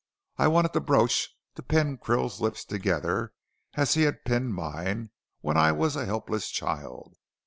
[0.39, 3.33] I wanted the brooch to pin Krill's lips together
[3.75, 7.13] as he had pinned mine, when I was a helpless child.